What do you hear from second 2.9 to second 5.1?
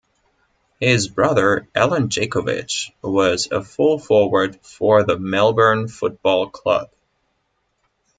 was a full-forward for